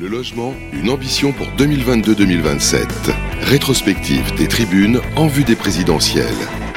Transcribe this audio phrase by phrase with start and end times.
[0.00, 2.86] Le logement, une ambition pour 2022-2027.
[3.42, 6.26] Rétrospective des tribunes en vue des présidentielles.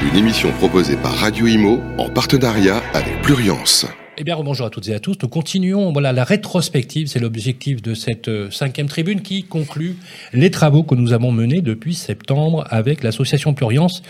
[0.02, 3.86] Une émission proposée par Radio Imo en partenariat avec Pluriance.
[4.18, 5.18] Eh bien, bonjour à toutes et à tous.
[5.22, 5.92] Nous continuons.
[5.92, 9.98] Voilà, la rétrospective, c'est l'objectif de cette euh, cinquième tribune qui conclut
[10.34, 14.02] les travaux que nous avons menés depuis septembre avec l'association Pluriance,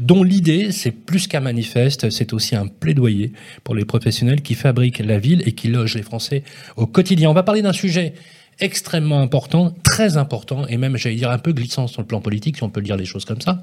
[0.00, 4.98] dont l'idée, c'est plus qu'un manifeste, c'est aussi un plaidoyer pour les professionnels qui fabriquent
[4.98, 6.42] la ville et qui logent les Français
[6.76, 7.30] au quotidien.
[7.30, 8.14] On va parler d'un sujet
[8.58, 12.56] extrêmement important, très important, et même, j'allais dire, un peu glissant sur le plan politique,
[12.56, 13.62] si on peut dire les choses comme ça.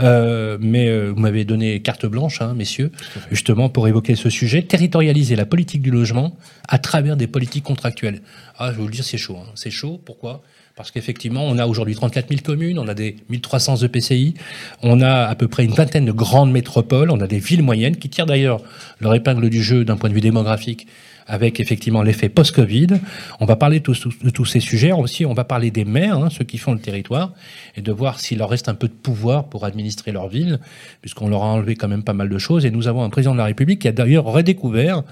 [0.00, 2.90] Euh, mais euh, vous m'avez donné carte blanche, hein, messieurs,
[3.30, 6.36] justement, pour évoquer ce sujet, territorialiser la politique du logement
[6.68, 8.22] à travers des politiques contractuelles.
[8.58, 9.36] Ah, je vais vous le dire, c'est chaud.
[9.36, 9.50] Hein.
[9.54, 10.42] C'est chaud, pourquoi?
[10.76, 14.34] Parce qu'effectivement, on a aujourd'hui 34 000 communes, on a des 1300 EPCI,
[14.82, 17.96] on a à peu près une vingtaine de grandes métropoles, on a des villes moyennes
[17.96, 18.62] qui tirent d'ailleurs
[19.00, 20.86] leur épingle du jeu d'un point de vue démographique
[21.30, 22.88] avec effectivement l'effet post-Covid.
[23.38, 24.92] On va parler de tous, ces sujets.
[24.92, 27.32] Aussi, on va parler des maires, hein, ceux qui font le territoire,
[27.76, 30.58] et de voir s'il leur reste un peu de pouvoir pour administrer leur ville,
[31.00, 32.66] puisqu'on leur a enlevé quand même pas mal de choses.
[32.66, 35.04] Et nous avons un président de la République qui a d'ailleurs redécouvert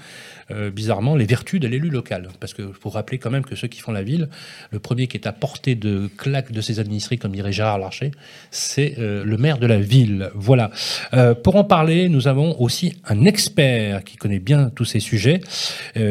[0.51, 2.29] euh, bizarrement les vertus de l'élu local.
[2.39, 4.29] Parce que faut rappeler quand même que ceux qui font la ville,
[4.71, 8.09] le premier qui est à portée de claque de ses administrés, comme dirait Gérard Larcher,
[8.49, 10.31] c'est euh, le maire de la ville.
[10.33, 10.71] Voilà.
[11.13, 15.39] Euh, pour en parler, nous avons aussi un expert qui connaît bien tous ces sujets,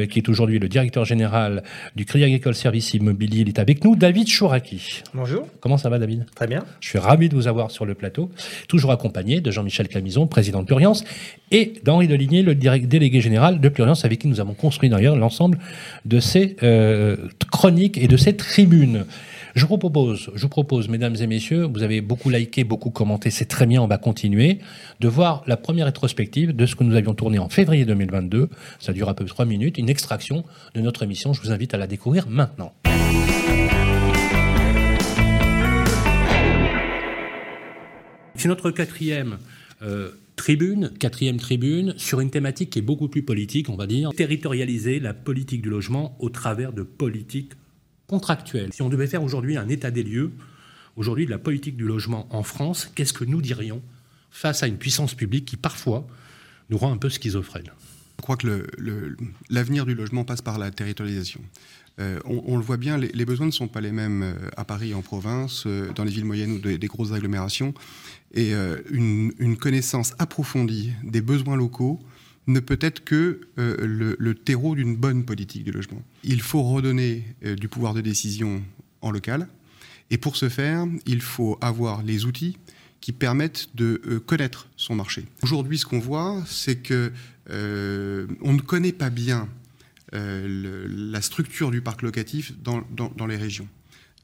[0.07, 1.63] qui est aujourd'hui le directeur général
[1.97, 3.43] du Crédit Agricole Service Immobilier.
[3.43, 5.03] Il est avec nous, David Chouraki.
[5.15, 5.47] Bonjour.
[5.61, 6.27] Comment ça va, David?
[6.35, 6.65] Très bien.
[6.81, 8.31] Je suis ravi de vous avoir sur le plateau,
[8.69, 11.05] toujours accompagné de Jean-Michel Camison, président de Pluriance,
[11.51, 15.59] et d'Henri Deligné, le délégué général de Pluriance, avec qui nous avons construit d'ailleurs l'ensemble
[16.05, 17.17] de ces euh,
[17.51, 19.05] chroniques et de ces tribunes.
[19.55, 23.83] Je vous propose, mesdames et messieurs, vous avez beaucoup liké, beaucoup commenté, c'est très bien,
[23.83, 24.59] on va continuer,
[25.01, 28.49] de voir la première rétrospective de ce que nous avions tourné en février 2022.
[28.79, 31.33] Ça dure à peu près trois minutes, une extraction de notre émission.
[31.33, 32.73] Je vous invite à la découvrir maintenant.
[38.35, 39.39] C'est notre quatrième
[39.83, 44.11] euh, tribune, quatrième tribune, sur une thématique qui est beaucoup plus politique, on va dire,
[44.15, 47.53] territorialiser la politique du logement au travers de politiques
[48.09, 48.73] contractuelles.
[48.73, 50.33] Si on devait faire aujourd'hui un état des lieux,
[50.97, 53.81] aujourd'hui de la politique du logement en France, qu'est-ce que nous dirions
[54.31, 56.07] face à une puissance publique qui parfois
[56.71, 57.71] nous rend un peu schizophrène
[58.19, 58.67] Je crois que
[59.49, 61.41] l'avenir du logement passe par la territorialisation.
[62.01, 64.95] Euh, on, le voit bien, les, besoins ne sont pas les mêmes euh, à Paris,
[64.95, 67.75] en province, euh, dans les villes moyennes ou des, grosses agglomérations.
[68.35, 68.53] Et
[68.91, 71.99] une, connaissance approfondie des besoins locaux
[72.49, 76.03] ne peut être que le, terreau d'une bonne politique du logement.
[76.25, 77.25] Il faut redonner
[77.57, 78.63] du pouvoir de décision
[79.01, 79.49] en local.
[80.11, 82.57] Et pour ce faire, il faut avoir les outils
[83.01, 85.27] qui permettent de connaître son marché.
[85.43, 87.13] Aujourd'hui, ce qu'on voit, c'est que
[87.51, 89.49] on ne connaît pas bien
[90.15, 93.69] euh, la structure du parc locatif dans, les régions.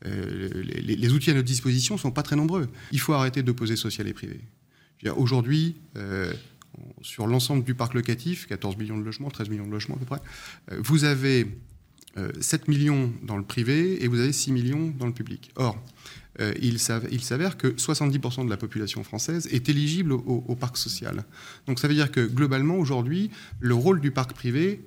[0.06, 2.68] Euh, les, outils à notre disposition ne sont pas très nombreux.
[2.90, 4.40] Il faut arrêter d'opposer social et privé.
[5.16, 6.32] Aujourd'hui, euh,
[7.02, 10.04] sur l'ensemble du parc locatif, 14 millions de logements, 13 millions de logements à peu
[10.04, 10.20] près,
[10.78, 11.46] vous avez
[12.40, 15.50] 7 millions dans le privé et vous avez 6 millions dans le public.
[15.56, 15.76] Or,
[16.60, 21.24] il s'avère que 70% de la population française est éligible au, parc social.
[21.66, 23.30] Donc ça veut dire que globalement, aujourd'hui,
[23.60, 24.80] le rôle du parc privé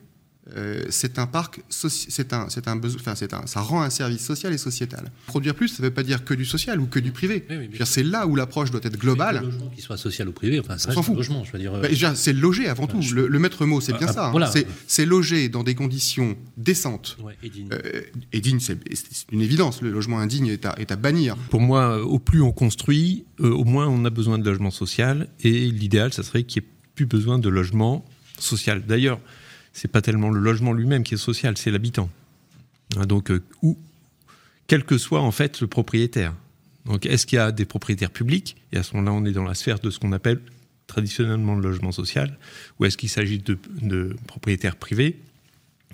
[0.55, 3.89] euh, c'est un parc, c'est un, c'est un besoin, enfin, c'est un, ça rend un
[3.89, 5.11] service social et sociétal.
[5.25, 7.45] Produire plus, ça ne veut pas dire que du social ou que du privé.
[7.85, 9.39] c'est là où l'approche doit être globale.
[9.39, 11.73] Le logement qui soit social ou privé, enfin, ça reste logement, je veux dire.
[11.73, 12.13] Euh.
[12.15, 12.99] c'est loger avant tout.
[13.13, 14.31] Le, maître mot, c'est bien ah, ça.
[14.33, 14.63] Hein.
[14.87, 17.69] C'est, loger dans des conditions décentes et dignes.
[17.71, 18.01] Euh,
[18.33, 18.77] et dignes, c'est,
[19.31, 19.81] une évidence.
[19.81, 21.35] Le logement indigne est à, est à bannir.
[21.49, 25.29] Pour moi, au plus on construit, au moins on a besoin de logement social.
[25.41, 28.05] Et l'idéal, ça serait qu'il n'y ait plus besoin de logement
[28.39, 28.83] social.
[28.85, 29.19] D'ailleurs,
[29.77, 32.09] c'est pas tellement le logement lui-même qui est social, c'est l'habitant.
[32.95, 33.77] Hein, donc, euh, où,
[34.65, 36.33] quel que soit en fait le propriétaire.
[36.85, 39.43] Donc, est-ce qu'il y a des propriétaires publics Et à ce moment-là, on est dans
[39.43, 40.39] la sphère de ce qu'on appelle
[40.88, 42.39] traditionnellement le logement social.
[42.79, 45.19] Ou est-ce qu'il s'agit de, de propriétaires privés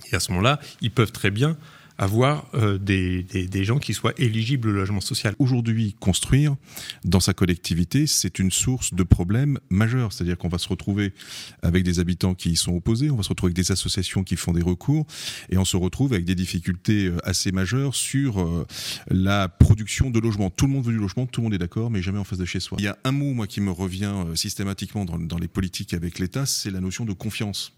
[0.09, 1.57] Et à ce moment-là, ils peuvent très bien
[1.97, 5.35] avoir euh, des, des, gens qui soient éligibles au logement social.
[5.39, 6.55] Aujourd'hui, construire
[7.03, 10.11] dans sa collectivité, c'est une source de problèmes majeurs.
[10.11, 11.13] C'est-à-dire qu'on va se retrouver
[11.61, 14.35] avec des habitants qui y sont opposés, on va se retrouver avec des associations qui
[14.35, 15.05] font des recours,
[15.49, 18.65] et on se retrouve avec des difficultés euh, assez majeures sur euh,
[19.09, 20.49] la production de logements.
[20.49, 22.39] Tout le monde veut du logement, tout le monde est d'accord, mais jamais en face
[22.39, 22.77] de chez soi.
[22.79, 26.19] Il y a un mot, moi, qui me revient systématiquement dans, dans les politiques avec
[26.19, 27.73] l'État, c'est la notion de confiance.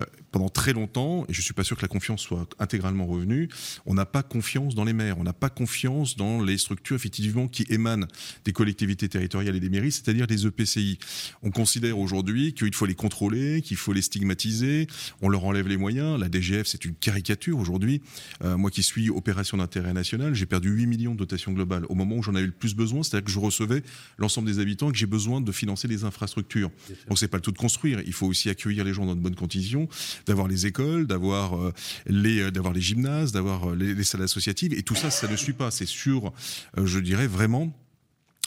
[0.00, 3.48] Euh, pendant très longtemps, et je suis pas sûr que la confiance soit intégralement revenue,
[3.86, 7.46] on n'a pas confiance dans les maires, on n'a pas confiance dans les structures effectivement
[7.46, 8.08] qui émanent
[8.44, 10.98] des collectivités territoriales et des mairies, c'est-à-dire les EPCI.
[11.42, 14.88] On considère aujourd'hui qu'il faut les contrôler, qu'il faut les stigmatiser,
[15.22, 16.18] on leur enlève les moyens.
[16.18, 18.02] La DGF, c'est une caricature aujourd'hui.
[18.42, 21.94] Euh, moi qui suis opération d'intérêt national, j'ai perdu 8 millions de dotation globale au
[21.94, 23.84] moment où j'en avais le plus besoin, c'est-à-dire que je recevais
[24.18, 26.72] l'ensemble des habitants et que j'ai besoin de financer des infrastructures.
[27.08, 29.20] Donc c'est pas le tout de construire, il faut aussi accueillir les gens dans de
[29.20, 29.83] bonnes conditions,
[30.26, 31.72] d'avoir les écoles, d'avoir euh,
[32.06, 35.28] les, euh, d'avoir les gymnases, d'avoir euh, les, les, salles associatives, et tout ça, ça
[35.28, 35.70] ne suit pas.
[35.70, 36.32] C'est sur,
[36.76, 37.72] je dirais vraiment,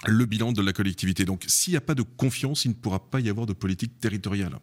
[0.06, 1.26] le bilan de la collectivité.
[1.26, 4.00] Donc s'il n'y a pas de confiance, il ne pourra pas y avoir de politique
[4.00, 4.60] territoriale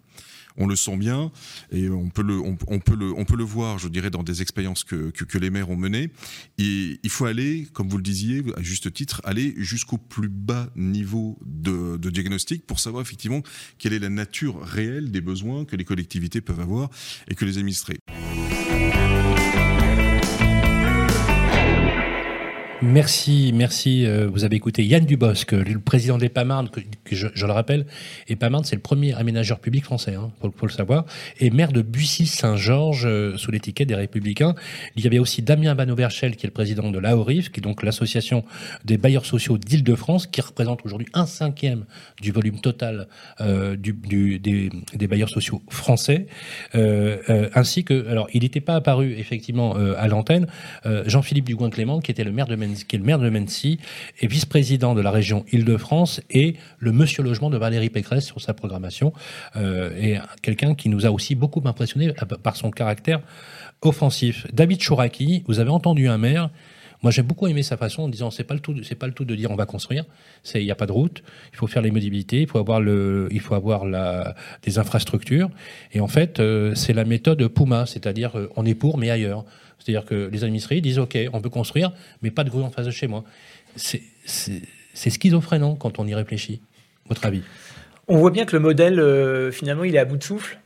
[0.56, 1.32] on le sent bien
[1.72, 4.42] et on peut le, on, peut le, on peut le voir, je dirais, dans des
[4.42, 6.10] expériences que, que, que, les maires ont menées.
[6.58, 10.68] Et il faut aller, comme vous le disiez, à juste titre, aller jusqu'au plus bas
[10.76, 13.42] niveau de, de diagnostic pour savoir effectivement
[13.78, 16.90] quelle est la nature réelle des besoins que les collectivités peuvent avoir
[17.28, 17.98] et que les administrés.
[22.84, 24.04] Merci, merci.
[24.04, 27.86] Euh, vous avez écouté Yann Dubosc, le président d'EPAMARD, que, que je, le rappelle.
[28.28, 31.06] EPAMARD, c'est le premier aménageur public français, hein, faut, le savoir,
[31.40, 34.54] et maire de Bussy-Saint-Georges, euh, sous l'étiquette des Républicains.
[34.96, 37.82] Il y avait aussi Damien Banoverchel, qui est le président de l'AORIF, qui est donc
[37.82, 38.44] l'association
[38.84, 41.86] des bailleurs sociaux d'Île-de-France, qui représente aujourd'hui un cinquième
[42.20, 43.08] du volume total
[43.40, 46.26] euh, des, des, bailleurs sociaux français,
[46.74, 50.46] euh, euh, ainsi que, alors, il n'était pas apparu effectivement à l'antenne,
[51.06, 53.78] Jean-Philippe Dugouin-Clément, qui était le maire de Menzi qui est le maire de Mency,
[54.20, 58.54] et vice-président de la région Île-de-France, et le monsieur logement de Valérie Pécresse sur sa
[58.54, 59.12] programmation,
[59.56, 62.12] euh, et quelqu'un qui nous a aussi beaucoup impressionné
[62.42, 63.20] par son caractère
[63.82, 64.46] offensif.
[64.52, 66.50] David Chouraki, vous avez entendu un maire
[67.04, 69.12] moi, j'ai beaucoup aimé sa façon en disant c'est pas le tout, c'est pas le
[69.12, 70.06] tout de dire on va construire.
[70.42, 71.22] C'est il n'y a pas de route.
[71.52, 72.40] Il faut faire les mobilités.
[72.40, 75.50] Il faut avoir le, il faut avoir la, des infrastructures.
[75.92, 79.44] Et en fait, euh, c'est la méthode Puma, c'est-à-dire euh, on est pour mais ailleurs.
[79.84, 81.92] C'est-à-dire que les administrés disent OK, on peut construire,
[82.22, 83.22] mais pas de grue en face de chez moi.
[83.76, 84.00] C'est
[84.94, 86.62] schizophrénant quand on y réfléchit.
[87.08, 87.42] Votre avis
[88.08, 90.58] On voit bien que le modèle, euh, finalement, il est à bout de souffle.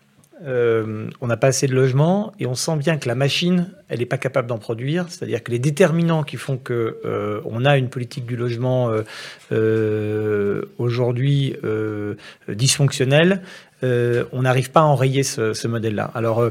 [0.46, 3.98] Euh, on n'a pas assez de logements et on sent bien que la machine, elle
[3.98, 5.06] n'est pas capable d'en produire.
[5.08, 8.88] C'est-à-dire que les déterminants qui font que euh, on a une politique du logement
[10.78, 11.56] aujourd'hui
[12.46, 13.42] dysfonctionnelle,
[13.82, 16.08] on n'arrive pas à enrayer ce, ce modèle-là.
[16.14, 16.48] Alors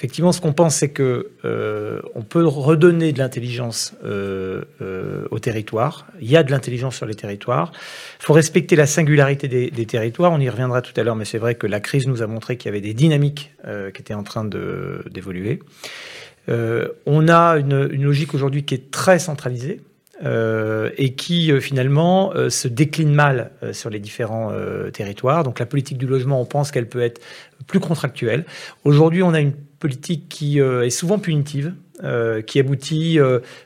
[0.00, 5.38] Effectivement, ce qu'on pense, c'est que euh, on peut redonner de l'intelligence euh, euh, au
[5.38, 6.06] territoire.
[6.22, 7.70] Il y a de l'intelligence sur les territoires.
[8.18, 10.32] Il faut respecter la singularité des, territoires.
[10.32, 12.56] On y reviendra tout à l'heure, mais c'est vrai que la crise nous a montré
[12.56, 15.60] qu'il y avait des dynamiques qui étaient en train d'évoluer.
[16.48, 19.82] On a une logique aujourd'hui qui est très centralisée.
[20.22, 24.52] Euh, et qui euh, finalement euh, se décline mal sur les différents
[24.92, 25.44] territoires.
[25.44, 27.20] Donc la politique du logement, on pense qu'elle peut être
[27.66, 28.44] plus contractuelle.
[28.84, 31.72] Aujourd'hui, on a une politique qui est souvent punitive,
[32.46, 33.18] qui aboutit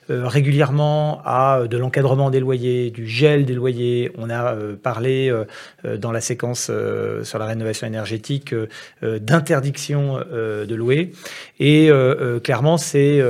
[0.09, 4.13] régulièrement à de l'encadrement des loyers, du gel des loyers.
[4.17, 5.33] On a parlé
[5.85, 6.71] dans la séquence
[7.23, 8.55] sur la rénovation énergétique
[9.03, 11.13] d'interdiction de louer.
[11.59, 11.91] Et
[12.43, 13.23] clairement, c'est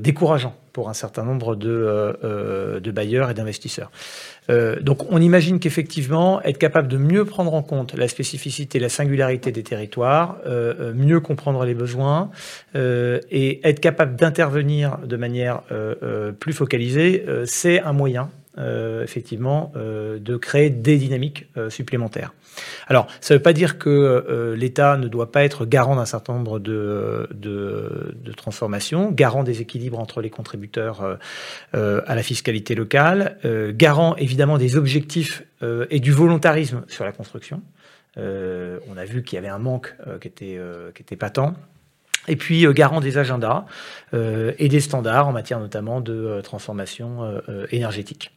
[0.00, 3.90] décourageant pour un certain nombre de, de bailleurs et d'investisseurs.
[4.50, 8.88] Euh, donc on imagine qu'effectivement, être capable de mieux prendre en compte la spécificité, la
[8.88, 12.30] singularité des territoires, euh, euh mieux comprendre les besoins
[12.74, 19.72] euh, et être capable d'intervenir de manière euh, plus focalisée, c'est un moyen euh, effectivement
[19.76, 22.34] euh, de créer des dynamiques euh, supplémentaires.
[22.88, 26.34] Alors, ça ne veut pas dire que l'État ne doit pas être garant d'un certain
[26.34, 27.28] nombre de,
[28.36, 31.18] transformations, garant des équilibres entre les contributeurs
[31.72, 33.38] à la fiscalité locale,
[33.76, 37.62] garant évidemment des objectifs et du volontarisme sur la construction.
[38.16, 40.58] on a vu qu'il y avait un manque qui, était,
[40.92, 41.38] qui patent
[42.28, 43.66] et puis garant des agendas
[44.14, 48.32] euh, et des standards en matière notamment de euh, transformation euh, énergétique.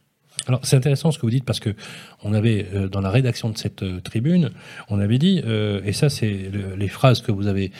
[0.46, 1.74] Alors c'est intéressant ce que vous dites parce que
[2.22, 4.50] on avait euh, dans la rédaction de cette euh, tribune,
[4.88, 7.72] on avait dit euh, et ça c'est le, les phrases que vous avez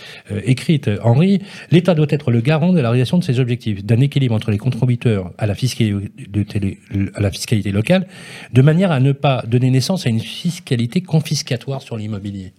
[0.44, 1.40] écrites, Henri,
[1.70, 4.58] l'État doit être le garant de la réalisation de ses objectifs, d'un équilibre entre les
[4.58, 8.06] contributeurs à la fiscalité locale,
[8.52, 12.52] de manière à ne pas donner naissance à une fiscalité confiscatoire sur l'immobilier.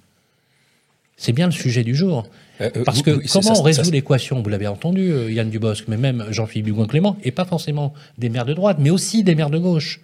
[1.18, 2.28] C'est bien le sujet du jour.
[2.62, 5.86] Euh, Parce que oui, comment ça, on résout l'équation Vous l'avez entendu, euh, Yann Dubosc,
[5.88, 9.50] mais même Jean-Philippe Dugoin-Clément, et pas forcément des maires de droite, mais aussi des maires
[9.50, 10.00] de gauche.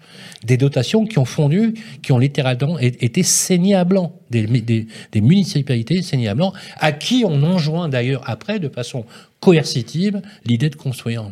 [0.46, 4.14] Des dotations qui ont fondu, qui ont littéralement été saignées à blanc.
[4.30, 9.06] Des, des, des municipalités saignées à blanc, à qui on enjoint d'ailleurs après, de façon
[9.40, 11.30] coercitive, l'idée de construire.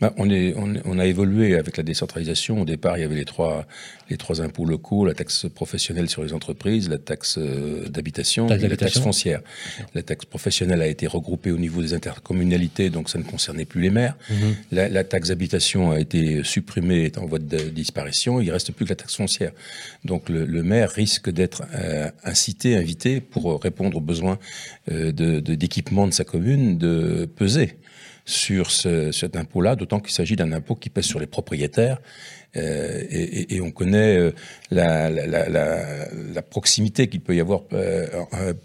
[0.00, 2.60] Bah, on, est, on, a évolué avec la décentralisation.
[2.60, 3.66] Au départ, il y avait les trois,
[4.10, 8.68] les trois impôts locaux, la taxe professionnelle sur les entreprises, la taxe euh, d'habitation et
[8.68, 9.40] la taxe foncière.
[9.94, 13.80] La taxe professionnelle a été regroupée au niveau des intercommunalités, donc ça ne concernait plus
[13.80, 14.16] les maires.
[14.28, 14.54] Mhm.
[14.72, 18.38] la, taxe d'habitation a été supprimée, est en voie de disparition.
[18.42, 19.52] Il reste plus que la taxe foncière.
[20.04, 24.38] Donc le, maire risque d'être euh, incité, invité, pour répondre aux besoins
[24.90, 27.76] euh, d'équipement de, de sa commune, de peser
[28.26, 31.98] sur ce, cet impôt-là, d'autant qu'il s'agit d'un impôt qui pèse sur les propriétaires.
[32.56, 34.32] Euh, et, et, on connaît euh,
[34.70, 38.06] la, la, la, la, proximité qu'il peut y avoir euh,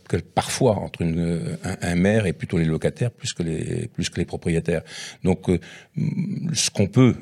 [0.07, 4.09] que parfois entre une, un, un, maire et plutôt les locataires plus que les, plus
[4.09, 4.83] que les propriétaires.
[5.25, 5.47] Donc
[6.53, 7.15] ce qu'on peut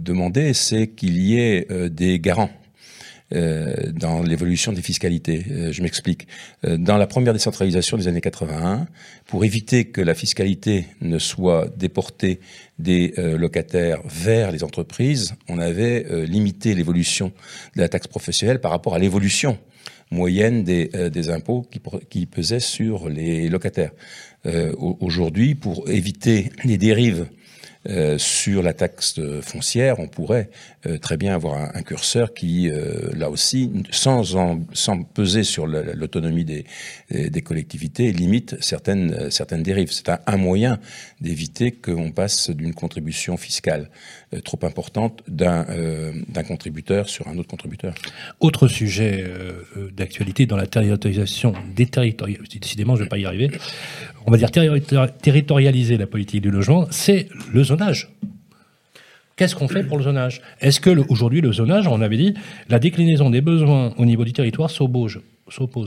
[0.00, 2.63] demander, c'est qu'il y ait des garants euh,
[3.92, 5.44] dans l'évolution des fiscalités.
[5.50, 6.26] Euh, je m'explique.
[6.64, 8.86] Euh, dans la première décentralisation des années 81,
[9.26, 12.40] pour éviter que la fiscalité ne soit déportée
[12.78, 17.32] des locataires vers les entreprises, on avait limité l'évolution
[17.76, 19.58] de la taxe professionnelle par rapport à l'évolution
[20.10, 21.64] moyenne des, impôts
[22.10, 23.92] qui, pesaient sur les locataires.
[24.76, 27.26] Aujourd'hui, pour éviter les dérives
[27.86, 30.48] euh, sur la taxe foncière, on pourrait
[30.86, 34.24] euh, très bien avoir un, curseur qui, euh, là aussi, sans,
[35.12, 36.64] peser sur l'autonomie des,
[37.10, 39.28] des, collectivités, limite certaines,
[39.62, 39.92] dérives.
[39.92, 40.78] C'est un, moyen
[41.20, 43.90] d'éviter qu'on passe d'une contribution fiscale
[44.44, 45.64] trop importante d'un
[46.46, 47.94] contributeur sur un autre contributeur.
[48.40, 49.24] Autre sujet
[49.92, 53.50] d'actualité dans la territorialisation, déterritorialisation, décidément je ne vais pas y arriver,
[54.26, 58.10] on va dire territorialiser la politique du logement, c'est le zonage.
[59.36, 60.40] Qu'est-ce qu'on fait pour le zonage?
[60.60, 62.34] Est-ce que aujourd'hui le zonage, on avait dit,
[62.68, 65.20] la déclinaison des besoins au niveau du territoire s'oppose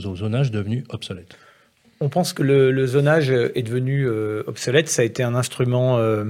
[0.06, 1.36] au zonage devenu obsolète?
[2.00, 4.88] On pense que le, zonage est devenu euh, obsolète.
[4.88, 6.24] Ça a été un instrument euh,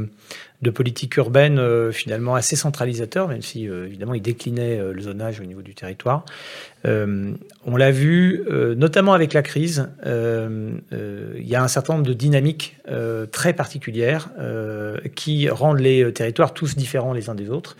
[0.62, 5.44] de politique urbaine euh, finalement assez centralisateur, même si évidemment il déclinait le zonage au
[5.44, 6.24] niveau du territoire.
[6.84, 8.44] on l'a vu,
[8.76, 12.78] notamment avec la crise, il y a un certain nombre de dynamiques
[13.30, 14.30] très particulières
[15.14, 17.76] qui rendent les territoires tous différents les uns des autres.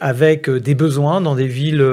[0.00, 1.84] Avec des besoins dans des villes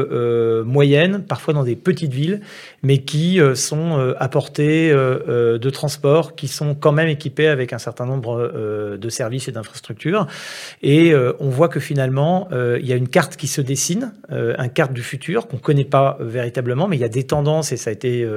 [0.65, 2.41] moyennes, parfois dans des petites villes,
[2.85, 7.79] mais qui euh, sont à portée de transport, qui sont quand même équipés avec un
[7.79, 10.27] certain nombre de services et d'infrastructures.
[10.83, 14.93] Et on voit que finalement, il y a une carte qui se dessine, un carte
[14.93, 17.93] du futur qu'on connaît pas véritablement, mais il y a des tendances, et ça a
[17.93, 18.27] été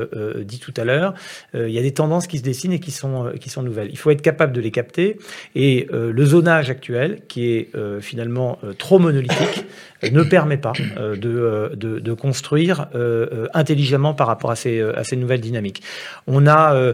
[0.44, 1.14] dit tout à l'heure,
[1.54, 3.88] il y a des tendances qui se dessinent et qui sont, qui sont nouvelles.
[3.90, 5.18] Il faut être capable de les capter.
[5.54, 9.66] Et le zonage actuel, qui est finalement trop monolithique
[10.02, 15.04] ne permet pas euh, euh, de, de, construire euh, intelligemment par rapport à ces, à
[15.04, 15.82] ces nouvelles dynamiques.
[16.26, 16.92] On a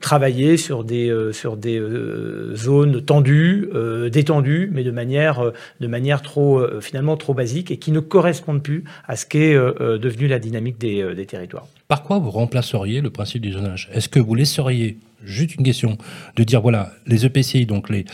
[0.00, 1.82] travaillé sur des, sur des
[2.54, 3.68] zones tendues,
[4.10, 8.84] détendues, mais de manière, de manière trop, finalement trop basique et qui ne correspondent plus
[9.06, 11.66] à ce qu'est devenu la dynamique des, des territoires.
[11.88, 13.88] Par quoi vous remplaceriez le principe du zonage?
[13.92, 15.98] Est-ce que vous laisseriez juste une question,
[16.36, 18.04] de dire voilà, les EPCI, donc les,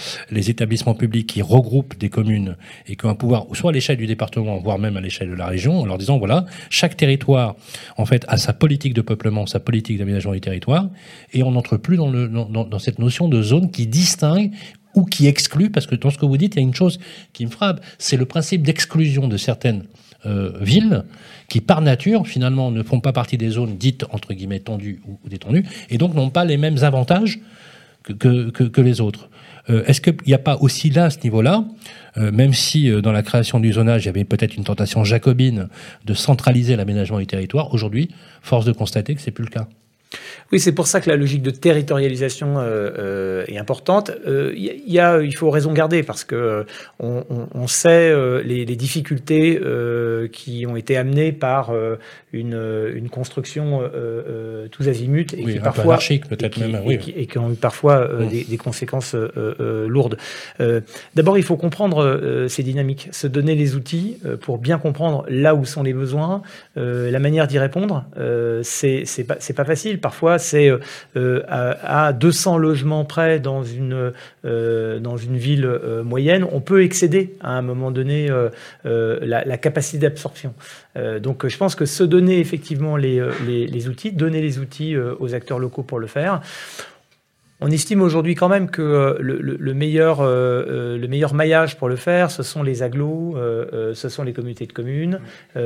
[0.51, 4.07] établissements publics qui regroupent des communes et qui ont un pouvoir, soit à l'échelle du
[4.07, 7.57] département, voire même à l'échelle de la région, en leur disant voilà, chaque territoire,
[7.97, 10.89] en fait, a sa politique de peuplement, sa politique d'aménagement du territoire,
[11.33, 14.53] et on n'entre plus dans, dans cette notion de zone qui distingue
[14.95, 16.99] ou qui exclut, parce que dans ce que vous dites, il y a une chose
[17.33, 19.85] qui me frappe, c'est le principe d'exclusion de certaines
[20.25, 21.05] euh, villes
[21.49, 25.19] qui, par nature, finalement, ne font pas partie des zones dites, entre guillemets, tendues ou,
[25.29, 27.41] détendues, et donc n'ont pas les mêmes avantages
[28.03, 29.29] que, les autres.
[29.69, 31.65] Euh, Est-ce qu'il n'y a pas aussi là, à ce niveau-là,
[32.17, 35.69] euh, même si dans la création du zonage, il y avait peut-être une tentation jacobine
[36.05, 38.09] de centraliser l'aménagement du territoire, aujourd'hui,
[38.43, 39.67] force de constater que c'est plus le cas
[40.53, 44.11] oui, c'est pour ça que la logique de territorialisation euh, euh, est importante.
[44.27, 46.67] Il euh, y, a, il faut raison garder parce que
[47.01, 48.13] on, on, sait
[48.45, 49.59] les, les, difficultés
[50.31, 51.73] qui ont été amenées par
[52.33, 53.83] une, une construction
[54.71, 56.99] tous azimuts et qui parfois peut-être même, oui.
[57.17, 59.17] et, qui, ont eu parfois des, des, conséquences
[59.59, 60.19] lourdes.
[61.15, 65.65] D'abord, il faut comprendre ces dynamiques, se donner les outils pour bien comprendre là où
[65.65, 66.43] sont les besoins,
[66.77, 68.05] la manière d'y répondre.
[68.63, 70.79] c'est pas c'est pas facile parfois c'est euh,
[71.17, 74.13] euh, à, 200 logements près dans une,
[74.45, 78.29] euh, dans une ville moyenne, on peut excéder à un moment donné
[78.85, 80.55] la, capacité d'absorption.
[81.21, 85.35] donc je pense que se donner effectivement les, les, les outils, donner les outils aux
[85.35, 86.41] acteurs locaux pour le faire
[87.63, 92.43] On estime aujourd'hui quand même que le, meilleur, le meilleur maillage pour le faire, ce
[92.43, 93.37] sont les agglos,
[93.95, 95.21] ce sont les communautés de communes.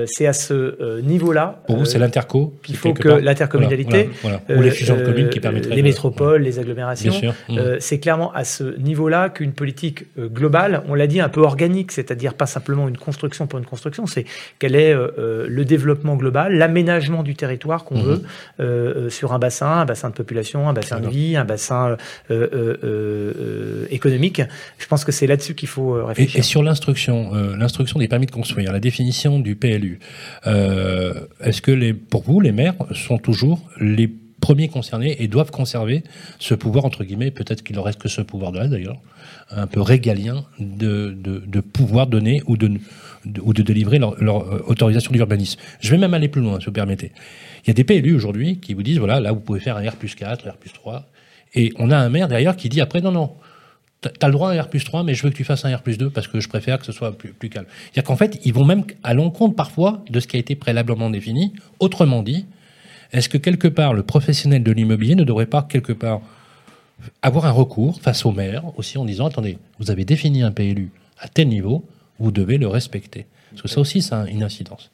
[0.06, 1.62] c'est à ce niveau-là.
[1.66, 4.10] Pour vous, c'est l'interco qu'il faut que l'intercommunalité,
[4.48, 5.74] ou les fusions de communes qui permettraient.
[5.74, 7.14] Les métropoles, les agglomérations.
[7.80, 12.34] c'est clairement à ce niveau-là qu'une politique globale, on l'a dit, un peu organique, c'est-à-dire
[12.34, 14.24] pas simplement une construction pour une construction, c'est
[14.58, 18.04] quel est le développement global, l'aménagement du territoire qu'on mhm.
[18.04, 18.22] veut
[18.60, 22.76] euh, sur un bassin, un bassin de population, un bassin de vie, un bassin euh,
[22.84, 24.42] euh, économique.
[24.78, 26.40] Je pense que c'est là-dessus qu'il faut réfléchir.
[26.40, 29.98] Et, sur l'instruction, l'instruction des permis de construire, la définition du PLU,
[30.44, 36.04] est-ce que les, pour vous, les maires sont toujours les premiers concernés et doivent conserver
[36.38, 39.00] ce pouvoir, entre guillemets, peut-être qu'il ne reste que ce pouvoir de là d'ailleurs,
[39.50, 42.78] un peu régalien de, de, de pouvoir donner ou de,
[43.42, 45.60] ou de délivrer leur, euh, autorisation d'urbanisme.
[45.80, 47.12] Je vais même aller plus loin, si vous permettez.
[47.66, 49.88] Il y a des PLU aujourd'hui qui vous disent, voilà, là, vous pouvez faire un
[49.88, 51.04] R plus 4, R plus 3.
[51.54, 53.34] Et on a un maire derrière qui dit après, non, non,
[54.02, 55.64] tu as le droit à un R plus 3, mais je veux que tu fasses
[55.64, 57.66] un R plus 2 parce que je préfère que ce soit plus, plus calme.
[57.68, 61.10] C'est-à-dire qu'en fait, ils vont même à l'encontre parfois de ce qui a été préalablement
[61.10, 61.54] défini.
[61.80, 62.46] Autrement dit,
[63.12, 66.20] est-ce que quelque part, le professionnel de l'immobilier ne devrait pas quelque part
[67.22, 70.90] avoir un recours face au maire aussi en disant, attendez, vous avez défini un PLU
[71.18, 71.84] à tel niveau,
[72.20, 73.26] vous devez le respecter?
[73.50, 74.90] Parce que ça aussi, ça a une incidence.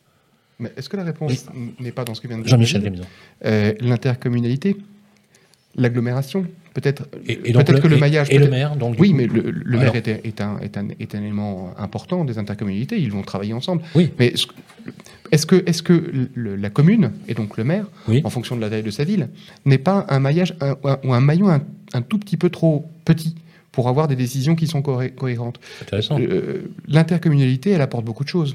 [0.58, 1.46] Mais est-ce que la réponse
[1.80, 3.00] n'est pas dans ce que vient de dire Jean-Michel
[3.44, 4.76] euh, L'intercommunalité,
[5.76, 8.28] l'agglomération, peut-être peut que le maillage...
[8.30, 8.96] Et le maire, donc...
[8.98, 12.98] Oui, mais le, maire est, est, un, est, un, est, un, élément important des intercommunalités,
[12.98, 13.82] ils vont travailler ensemble.
[13.94, 14.10] Oui.
[14.18, 14.34] Mais
[15.32, 17.86] est-ce que, que la commune, et donc le maire,
[18.22, 19.28] en fonction de la taille de sa ville,
[19.64, 20.54] n'est pas un maillage
[21.04, 23.34] ou un, maillon un, tout petit peu trop petit
[23.72, 25.58] pour avoir des décisions qui sont cohérentes.
[25.92, 28.54] Euh, l'intercommunalité, elle apporte beaucoup de choses.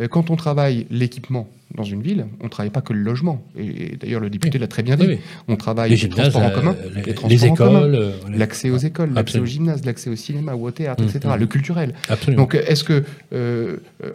[0.00, 3.42] Euh, quand on travaille l'équipement dans une ville, on ne travaille pas que le logement.
[3.56, 5.18] Et, d'ailleurs, le député l'a très bien dit.
[5.48, 6.90] On travaille les, transports en commun, euh,
[7.28, 11.20] les, écoles, l'accès aux écoles, l'accès au gymnase, l'accès au cinéma ou au théâtre, etc.
[11.24, 11.40] Mm, mm.
[11.40, 11.94] Le culturel.
[12.08, 12.42] Absolument.
[12.42, 13.04] Donc, est-ce que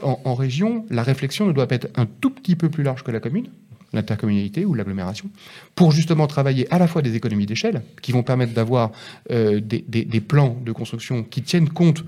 [0.03, 3.03] en, en, région, la réflexion ne doit pas être un tout petit peu plus large
[3.03, 3.48] que la commune
[3.94, 5.30] l'intercommunalité ou l'agglomération,
[5.76, 8.92] pour justement travailler à la fois des économies d'échelle, qui vont permettre d'avoir
[9.32, 12.04] euh, des, plans de construction qui tiennent compte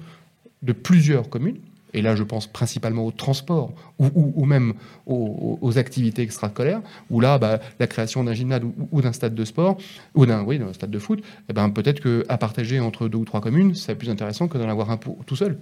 [0.61, 1.57] de plusieurs communes,
[1.93, 4.73] et là je pense principalement au transport ou, même
[5.05, 8.61] aux, activités extrascolaires, où là bah, la création d'un gymnase
[8.91, 9.77] ou, d'un stade de sport,
[10.15, 13.41] ou d'un oui, stade de foot, eh ben, peut-être qu'à partager entre deux ou trois
[13.41, 15.59] communes, c'est plus intéressant que d'en avoir un tout seul.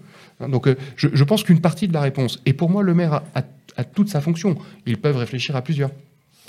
[0.47, 3.83] Donc euh, je, pense qu'une partie de la réponse, et pour moi le maire a
[3.83, 5.89] toute sa fonction, ils peuvent réfléchir à plusieurs.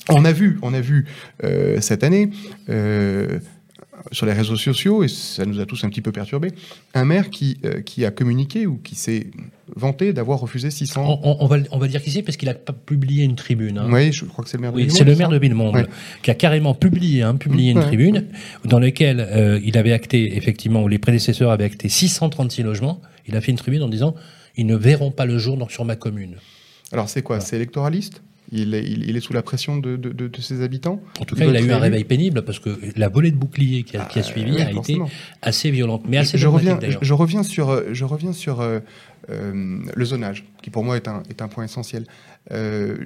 [0.08, 1.06] On a vu, on a vu
[1.44, 2.30] euh, cette année
[2.68, 3.38] euh,
[4.10, 6.50] sur les réseaux sociaux, et ça nous a tous un petit peu perturbés,
[6.94, 9.28] un maire qui, euh, qui a communiqué ou qui s'est
[9.76, 11.20] vanté d'avoir refusé 600...
[11.22, 13.78] On, va, on va dire qui c'est parce qu'il a pas publié une tribune.
[13.78, 13.88] Hein.
[13.90, 15.86] Oui, je crois que c'est le maire de oui, C'est le maire de Villemonde
[16.22, 18.26] qui a carrément publié, hein, publié une tribune
[18.64, 23.00] dans laquelle il avait acté, effectivement, ou les prédécesseurs avaient acté 636 logements.
[23.26, 24.16] Il a fait une tribune en disant
[24.56, 26.36] ils ne verront pas le jour donc, sur ma commune.
[26.92, 27.40] Alors c'est quoi?
[27.40, 28.22] C'est électoraliste?
[28.52, 31.00] Il est, sous la pression de, ses habitants.
[31.20, 33.82] En tout cas, il a eu un réveil pénible parce que la volée de bouclier
[33.82, 34.98] qui a, ah, suivi a été
[35.40, 38.80] assez violente, mais assez je reviens, je, reviens sur, je reviens sur euh,
[39.30, 42.04] euh, le zonage, qui pour moi est un, est un point essentiel.
[42.50, 42.96] Euh,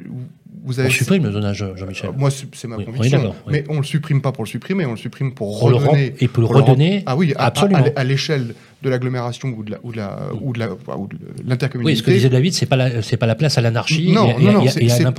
[0.65, 0.89] vous avez...
[0.89, 2.11] On supprime le zonage, Jean-Michel.
[2.17, 3.35] moi, c'est ma conviction.
[3.49, 6.15] mais on ne le supprime pas pour le supprimer, on le supprime pour redonner.
[6.21, 7.03] et pour le redonner.
[7.07, 7.85] Ah oui, absolument.
[7.95, 11.99] à l'échelle de l'agglomération ou de la ou de la ou de l'intercommunalité.
[11.99, 14.13] Oui, ce que disait David, c'est pas c'est pas la place à l'anarchie.
[14.13, 14.65] Non, non, non,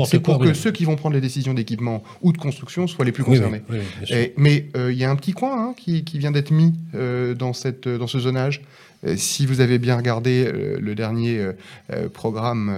[0.05, 3.11] c'est pour que ceux qui vont prendre les décisions d'équipement ou de construction soient les
[3.11, 3.61] plus concernés.
[4.37, 7.33] mais euh, il y a un petit coin hein, qui, qui, vient d'être mis euh,
[7.33, 8.61] dans cette dans ce zonage.
[9.05, 12.75] Euh, si vous avez bien regardé euh, le dernier euh, programme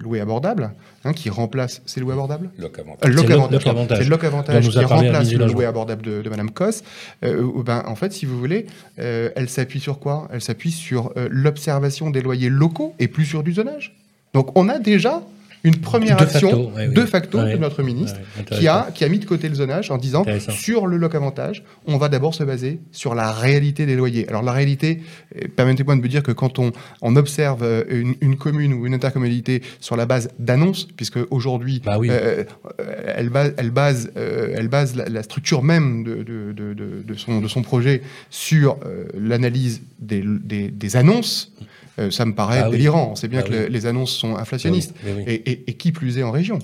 [0.00, 0.72] loué abordable,
[1.04, 3.98] hein, qui remplace, c'est loué abordable Loc avantage.
[3.98, 6.82] C'est le Loc avantage qui remplace le loué abordable de, de Madame Cosse.
[7.22, 10.28] ben, en fait, si vous voulez, elle s'appuie sur quoi?
[10.32, 13.96] Elle s'appuie sur l'observation des loyers locaux et plus sur du zonage.
[14.34, 15.22] Donc on a déjà
[15.66, 18.20] une première action de facto de notre ministre
[18.52, 21.64] qui, a, qui a mis de côté le zonage en disant sur le loc avantage,
[21.86, 24.28] on va d'abord se baser sur la réalité des loyers.
[24.28, 25.00] Alors la réalité,
[25.34, 26.70] euh, permettez-moi de me dire que quand on,
[27.02, 31.98] on observe euh, une, commune ou une intercommunalité sur la base d'annonces, puisque aujourd'hui bah
[32.00, 32.44] euh,
[33.16, 37.48] elle base, elle base, elle base la, structure même de, de, de, de, son, de
[37.48, 38.78] son projet sur
[39.18, 41.52] l'analyse des, des, des annonces.
[41.98, 43.10] Euh, ça me paraît ah délirant.
[43.12, 44.94] On sait bien ah que les annonces sont inflationnistes.
[45.26, 46.58] Et, qui plus est en région.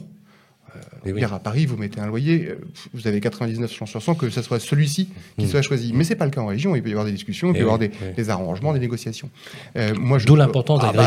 [1.07, 2.61] Euh, Hier à Paris, vous mettez un loyer, euh,
[2.95, 5.49] vous avez 99 chances sur 100 que ce soit celui-ci qui mm.
[5.49, 5.93] soit choisi.
[5.95, 6.77] Mais c'est pas le cas en région.
[6.77, 7.91] Il peut y avoir des discussions, il peut y avoir des,
[8.31, 9.31] arrangements, des négociations.
[9.77, 11.07] Euh, moi, D'où l'importance ah, bah,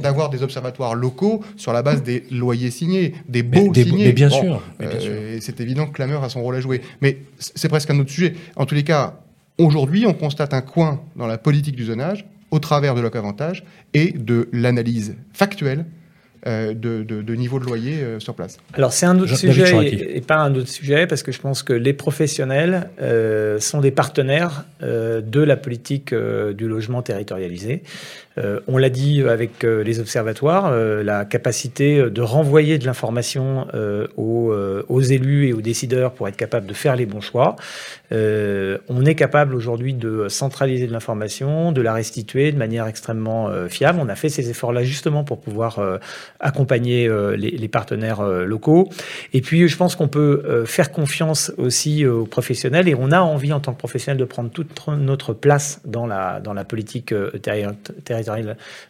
[0.00, 4.06] d'avoir des observatoires locaux sur la base des loyers signés, des baux signés.
[4.06, 4.62] Mais bien, sûr,
[5.40, 6.80] c'est évident que Clameur a son rôle à jouer.
[7.00, 8.34] Mais c'est presque un autre sujet.
[8.56, 9.20] En tous les cas,
[9.58, 12.26] aujourd'hui, on constate un coin dans la politique du zonage
[12.56, 15.84] au travers de l'oc-avantage et de l'analyse factuelle
[16.46, 18.58] euh, de, niveau de loyer euh, sur place.
[18.72, 21.74] Alors c'est un autre sujet et, pas un autre sujet parce que je pense que
[21.74, 27.82] les professionnels euh, sont des partenaires de la politique du logement territorialisé.
[28.38, 33.66] Euh, on l'a dit avec euh, les observatoires, euh, la capacité de renvoyer de l'information
[34.16, 37.56] aux, élus et aux décideurs pour être capable de faire les bons choix.
[38.10, 43.98] on est capable aujourd'hui de centraliser de l'information, de la restituer de manière extrêmement fiable.
[44.00, 45.80] On a fait ces efforts-là justement pour pouvoir
[46.40, 48.88] accompagner les, partenaires locaux.
[49.32, 53.52] Et puis, je pense qu'on peut faire confiance aussi aux professionnels et on a envie
[53.52, 58.25] en tant que professionnel de prendre toute notre place dans la, dans la politique territoriale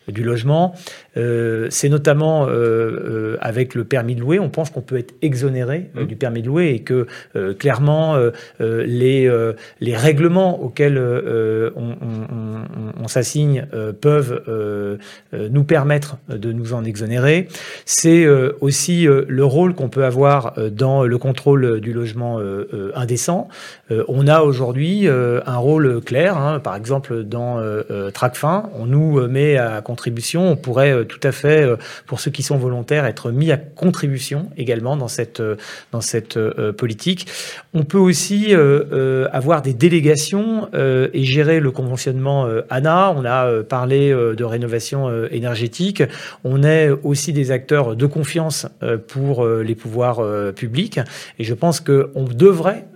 [0.09, 0.75] du logement.
[1.17, 5.15] Euh, c'est notamment euh, euh, avec le permis de louer, on pense qu'on peut être
[5.23, 6.05] exonéré mmh.
[6.05, 7.07] du permis de louer et que
[7.59, 8.17] clairement
[8.61, 9.31] les,
[9.81, 10.99] les règlements auxquels
[11.77, 13.67] on, s'assigne
[14.01, 14.43] peuvent
[15.33, 17.49] nous permettre de nous en exonérer.
[17.85, 18.27] C'est
[18.61, 22.41] aussi le rôle qu'on peut avoir dans le contrôle du logement
[22.95, 23.49] indécent.
[24.09, 26.61] on a aujourd'hui un rôle clair, hein.
[26.61, 27.63] par exemple dans
[28.13, 32.31] Tracfin, on nous met à contribution, on pourrait euh, tout à fait, euh, pour ceux
[32.31, 35.57] qui sont volontaires, être mis à contribution également dans cette, euh,
[35.93, 36.39] dans cette
[36.77, 37.27] politique.
[37.75, 38.55] On peut aussi
[39.33, 43.13] avoir des délégations et gérer le conventionnement ANA.
[43.17, 46.03] On a parlé de rénovation énergétique.
[46.45, 48.67] On est aussi des acteurs de confiance
[49.09, 50.23] pour les pouvoirs
[50.55, 51.01] publics.
[51.39, 52.87] Et je pense qu'on devrait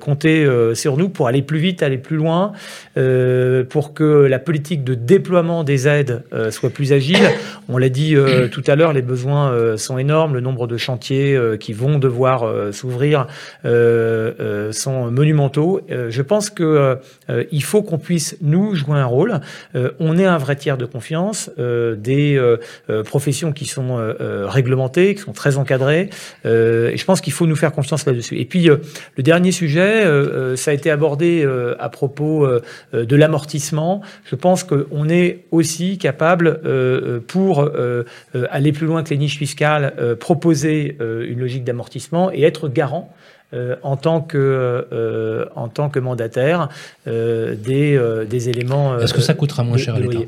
[0.00, 2.52] compter sur nous pour aller plus vite, aller plus loin,
[2.94, 7.30] pour que la politique de déploiement des aides euh, soit plus agile.
[7.68, 10.76] On l'a dit euh, tout à l'heure, les besoins euh, sont énormes, le nombre de
[10.76, 13.26] chantiers qui vont devoir s'ouvrir
[13.64, 15.80] sont monumentaux.
[15.88, 16.98] je pense que
[17.50, 19.40] il faut qu'on puisse nous jouer un rôle.
[19.98, 22.40] on est un vrai tiers de confiance, des
[23.04, 26.10] professions qui sont réglementées, qui sont très encadrées.
[26.44, 28.38] et je pense qu'il faut nous faire confiance là-dessus.
[28.38, 30.04] Et puis le dernier sujet,
[30.56, 31.46] ça a été abordé
[31.78, 32.46] à propos
[32.92, 34.02] de l'amortissement.
[34.24, 38.04] Je pense qu'on est aussi capable, euh, pour euh,
[38.50, 43.12] aller plus loin que les niches fiscales, euh, proposer une logique d'amortissement et être garant
[43.82, 46.68] en, tant que, en tant que mandataire
[47.06, 47.98] des,
[48.28, 48.98] des éléments.
[48.98, 50.20] Est-ce que ça coûtera moins cher à l'État?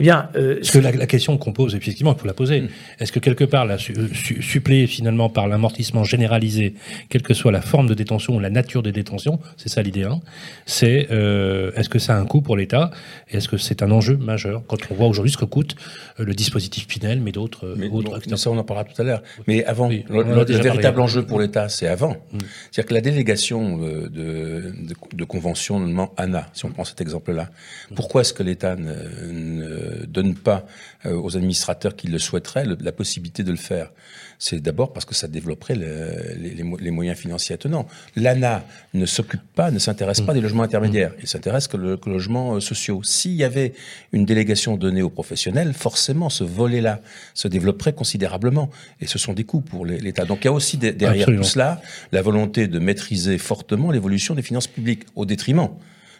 [0.00, 2.62] Eh bien, euh, Parce que la, question qu'on pose, effectivement, il faut la poser.
[2.62, 2.68] Mm.
[3.00, 3.94] Est-ce que quelque part, la su,
[4.42, 6.74] suppléée finalement par l'amortissement généralisé,
[7.08, 10.04] quelle que soit la forme de détention ou la nature des détentions, c'est ça l'idée
[10.04, 10.20] 1,
[10.66, 12.90] c'est euh, est-ce que ça a un coût pour l'État
[13.30, 15.76] et est-ce que c'est un enjeu majeur quand on voit aujourd'hui ce que coûte
[16.18, 17.88] euh, le dispositif Pinel, mais d'autres mais,
[18.36, 19.22] ça, on en parlera tout à l'heure.
[19.46, 22.16] Mais avant, le, véritable enjeu pour l'État, c'est avant.
[22.32, 22.38] Mm.
[22.70, 24.72] C'est-à-dire que la délégation de, de,
[25.12, 27.50] de, conventionnement ANA, si on prend cet exemple-là,
[27.90, 27.94] mm.
[27.94, 30.66] pourquoi est-ce que l'État ne donne pas
[31.06, 33.90] euh, aux administrateurs qui le souhaiteraient la possibilité de le faire
[34.38, 37.86] C'est d'abord parce que ça développerait les, moyens financiers attenants.
[38.16, 41.12] L'ANA ne s'occupe pas, ne s'intéresse pas des logements intermédiaires.
[41.20, 43.02] Il s'intéresse que, le, logements euh, sociaux.
[43.02, 43.72] S'il y avait
[44.12, 47.00] une délégation donnée aux professionnels, forcément ce volet-là
[47.34, 48.70] se développerait considérablement.
[49.00, 50.24] Et ce sont des coûts pour l'État.
[50.24, 51.80] Donc il y a aussi derrière tout cela
[52.12, 55.70] la volonté de maîtriser fortement l'évolution des finances publiques au détriment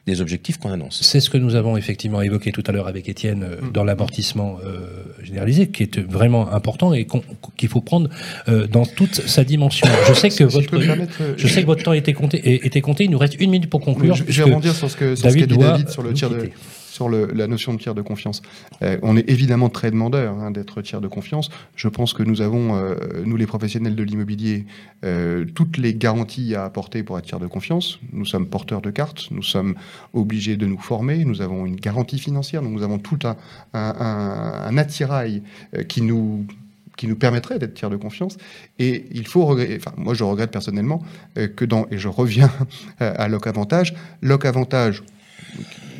[0.06, 1.00] des objectifs qu'on annonce.
[1.02, 3.72] C'est ce que nous avons effectivement évoqué tout à l'heure avec Étienne euh, mm.
[3.72, 4.86] dans l'amortissement euh,
[5.22, 7.06] généralisé, qui est vraiment important et
[7.56, 8.10] qu'il faut prendre
[8.48, 9.86] euh, dans toute sa dimension.
[10.06, 10.78] Je sais que votre,
[11.36, 13.04] je, sais que votre temps était compté, était compté.
[13.04, 14.14] Il nous reste une minute pour conclure.
[14.14, 16.50] je, vais rebondir sur ce que sur David, ce dit David sur le tir de
[16.94, 18.40] sur la notion de tiers de confiance.
[18.82, 21.50] Euh, on est évidemment très demandeur hein, d'être tiers de confiance.
[21.74, 24.64] Je pense que nous avons, euh, nous les professionnels de l'immobilier,
[25.04, 27.98] euh, toutes les garanties à apporter pour être tiers de confiance.
[28.12, 29.74] Nous sommes porteurs de cartes, nous sommes
[30.12, 35.42] obligés de nous former, nous avons une garantie financière, donc nous avons tout un, attirail
[35.88, 36.46] qui nous
[37.18, 38.36] permettrait d'être tiers de confiance.
[38.78, 41.02] Et il faut enfin, moi je regrette personnellement
[41.34, 42.50] que dans, et je reviens
[43.00, 45.02] à Loc Avantage, Loc Avantage,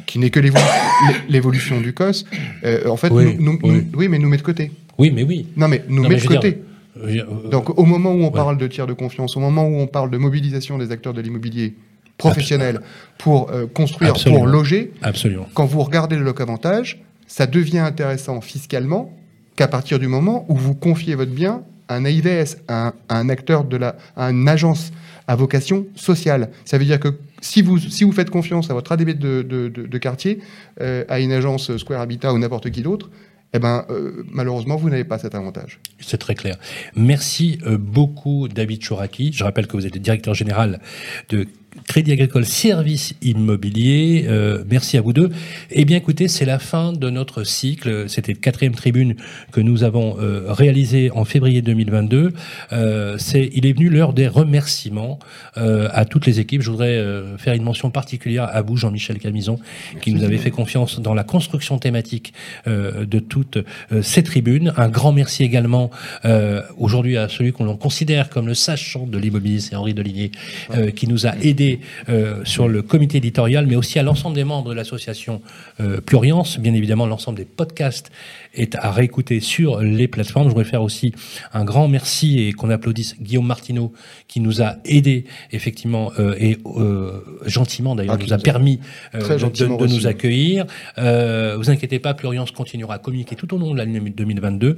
[0.07, 0.41] qui n'est que
[1.29, 2.25] l'évolution du COS,
[2.65, 4.09] euh, en fait, oui, nous, oui.
[4.09, 4.71] mais nous met de côté.
[4.99, 5.47] Oui, mais oui.
[5.57, 6.63] Non, mais nous met de côté.
[6.97, 9.87] Euh, Donc, au moment où on parle de tiers de confiance, au moment où on
[9.87, 11.75] parle de mobilisation des acteurs de l'immobilier
[12.19, 12.81] professionnel
[13.19, 15.49] pour euh, construire, pour loger, Absolument.
[15.55, 19.13] quand vous regardez le loc avantage, ça devient intéressant fiscalement
[19.57, 23.77] qu'à partir du moment où vous confiez votre bien un AIVS, un, un acteur de
[23.77, 24.91] la, une agence
[25.27, 26.51] à vocation sociale.
[26.65, 27.09] Ça veut dire que
[27.41, 30.41] si vous, si vous faites confiance à votre ADB de, de, quartier,
[30.81, 33.11] euh, à une agence Square Habitat ou n'importe qui d'autre,
[33.55, 35.79] eh ben, euh, malheureusement, vous n'avez pas cet avantage.
[36.01, 36.57] C'est très clair.
[36.97, 39.33] Merci euh, beaucoup, David Chouraki.
[39.33, 40.81] Je rappelle que vous êtes le directeur général
[41.29, 41.47] de
[41.87, 44.25] Crédit Agricole Service Immobilier.
[44.29, 45.31] Euh, merci à vous deux.
[45.71, 48.09] Eh bien, écoutez, c'est la fin de notre cycle.
[48.09, 49.17] C'était le quatrième tribune
[49.53, 52.33] que nous avons euh, réalisé en février 2022.
[52.73, 55.19] Euh, c'est, il est venu l'heure des remerciements
[55.57, 56.63] euh, à toutes les équipes.
[56.63, 59.59] Je voudrais euh, faire une mention particulière à vous, Jean-Michel Camison,
[60.01, 62.33] qui nous avait fait confiance dans la construction thématique
[62.67, 63.59] de toutes
[64.03, 64.73] ces tribunes.
[64.77, 65.91] Un grand merci également
[66.79, 70.31] aujourd'hui à celui qu'on considère comme le sachant de l'immobilier, c'est Henri Deligné,
[70.95, 71.64] qui nous a aidé
[72.09, 75.41] euh, sur le comité éditorial, mais aussi à l'ensemble des membres de l'association
[75.81, 76.59] euh, Pluriance.
[76.59, 78.11] Bien évidemment, l'ensemble des podcasts
[78.55, 80.45] est à réécouter sur les plateformes.
[80.45, 81.13] Je voudrais faire aussi
[81.53, 83.93] un grand merci et qu'on applaudisse Guillaume Martineau
[84.29, 86.59] qui nous a aidé effectivement euh, et
[87.47, 88.81] gentiment d'ailleurs ah, nous a permis
[89.13, 90.67] de, de nous accueillir.
[90.99, 94.77] Euh, vous inquiétez pas, Pluriance continuera à communiquer tout au long de l'année 2022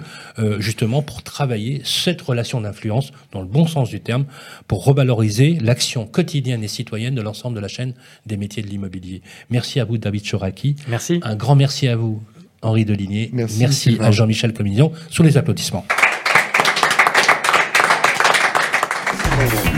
[0.59, 4.25] justement pour travailler cette relation d'influence dans le bon sens du terme
[4.69, 7.95] pour revaloriser l'action quotidienne et citoyenne de l'ensemble de la chaîne
[8.27, 9.23] des métiers de l'immobilier.
[9.51, 10.77] Merci à vous David Choraki.
[10.89, 11.21] Merci.
[11.23, 12.23] Un grand merci à vous
[12.63, 13.31] Henri Deligné.
[13.33, 14.93] Merci, Merci à Jean-Michel Comignon.
[15.11, 15.87] Sous les applaudissements.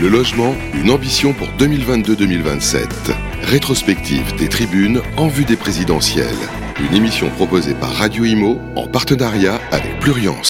[0.01, 2.87] Le logement, une ambition pour 2022-2027.
[3.43, 6.27] Rétrospective des tribunes en vue des présidentielles.
[6.79, 10.47] Une émission proposée par Radio Imo en partenariat avec Pluriance.